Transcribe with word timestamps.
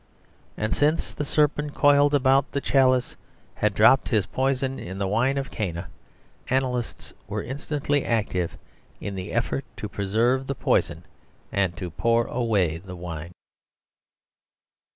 And 0.57 0.73
since 0.75 1.11
the 1.11 1.23
serpent 1.23 1.75
coiled 1.75 2.15
about 2.15 2.53
the 2.53 2.59
chalice 2.59 3.15
had 3.53 3.75
dropped 3.75 4.09
his 4.09 4.25
poison 4.25 4.79
in 4.79 4.97
the 4.97 5.05
wine 5.07 5.37
of 5.37 5.51
Cana, 5.51 5.89
analysts 6.49 7.13
were 7.27 7.43
instantly 7.43 8.03
active 8.03 8.57
in 8.99 9.13
the 9.13 9.31
effort 9.31 9.63
to 9.77 9.87
preserve 9.87 10.47
the 10.47 10.55
poison 10.55 11.03
and 11.51 11.77
to 11.77 11.91
pour 11.91 12.25
away 12.25 12.79
the 12.79 12.95
wine. 12.95 13.35